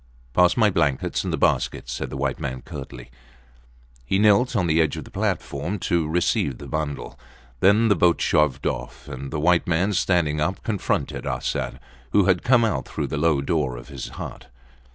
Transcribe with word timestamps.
Pass 0.33 0.57
my 0.57 0.71
blankets 0.71 1.23
and 1.23 1.31
the 1.31 1.37
basket, 1.37 1.87
said 1.87 2.09
the 2.09 2.17
white 2.17 2.39
man, 2.39 2.63
curtly. 2.63 3.11
He 4.03 4.17
knelt 4.17 4.55
on 4.55 4.65
the 4.65 4.81
edge 4.81 4.97
of 4.97 5.03
the 5.03 5.11
platform 5.11 5.77
to 5.81 6.07
receive 6.09 6.57
the 6.57 6.65
bundle. 6.65 7.19
Then 7.59 7.87
the 7.87 7.95
boat 7.95 8.19
shoved 8.19 8.65
off, 8.65 9.07
and 9.07 9.29
the 9.29 9.39
white 9.39 9.67
man, 9.67 9.93
standing 9.93 10.41
up, 10.41 10.63
confronted 10.63 11.27
Arsat, 11.27 11.79
who 12.13 12.25
had 12.25 12.41
come 12.41 12.65
out 12.65 12.87
through 12.89 13.05
the 13.09 13.17
low 13.17 13.41
door 13.41 13.77
of 13.77 13.89
his 13.89 14.07
hut. 14.17 14.47